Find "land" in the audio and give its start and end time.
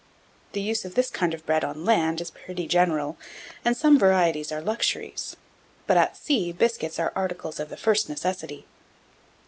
1.85-2.21